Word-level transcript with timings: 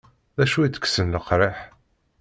D 0.37 0.39
acu 0.43 0.59
itekksen 0.63 1.07
leqriḥ? 1.15 1.57